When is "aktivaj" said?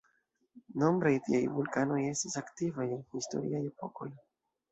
2.43-2.87